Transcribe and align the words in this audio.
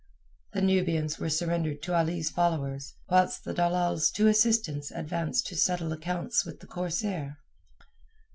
The 0.53 0.63
Nubians 0.63 1.19
were 1.19 1.29
surrendered 1.29 1.83
to 1.83 1.93
Ali's 1.95 2.31
followers, 2.31 2.95
whilst 3.07 3.43
the 3.45 3.53
dalal's 3.53 4.09
two 4.09 4.25
assistants 4.25 4.89
advanced 4.89 5.45
to 5.49 5.55
settle 5.55 5.91
accounts 5.93 6.43
with 6.43 6.59
the 6.59 6.65
corsair. 6.65 7.37